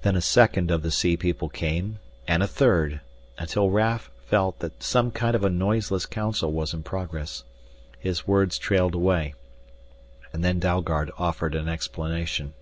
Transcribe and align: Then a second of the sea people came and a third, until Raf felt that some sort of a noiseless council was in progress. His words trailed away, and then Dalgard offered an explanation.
Then 0.00 0.16
a 0.16 0.22
second 0.22 0.70
of 0.70 0.80
the 0.80 0.90
sea 0.90 1.18
people 1.18 1.50
came 1.50 1.98
and 2.26 2.42
a 2.42 2.46
third, 2.46 3.02
until 3.36 3.68
Raf 3.68 4.10
felt 4.24 4.60
that 4.60 4.82
some 4.82 5.12
sort 5.14 5.34
of 5.34 5.44
a 5.44 5.50
noiseless 5.50 6.06
council 6.06 6.50
was 6.50 6.72
in 6.72 6.82
progress. 6.82 7.44
His 7.98 8.26
words 8.26 8.56
trailed 8.56 8.94
away, 8.94 9.34
and 10.32 10.42
then 10.42 10.60
Dalgard 10.60 11.10
offered 11.18 11.54
an 11.54 11.68
explanation. 11.68 12.54